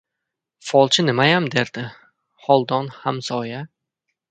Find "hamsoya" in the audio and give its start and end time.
3.05-3.63